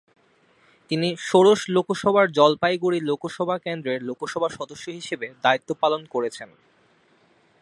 তিনি 0.91 1.09
ষোড়শ 1.19 1.61
লোকসভায় 1.69 2.29
জলপাইগুড়ি 2.31 2.99
লোকসভা 3.01 3.55
কেন্দ্রের 3.57 3.99
লোকসভা 4.03 4.49
সদস্য 4.49 4.85
হিসেবে 4.89 5.27
দায়িত্ব 5.41 5.69
পালন 5.81 6.01
করেছেন। 6.05 6.49